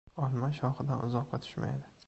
Olma 0.27 0.49
shoxidan 0.59 1.05
uzoqqa 1.11 1.43
tushmaydi. 1.45 1.97